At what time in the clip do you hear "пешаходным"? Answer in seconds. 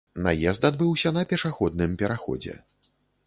1.35-1.93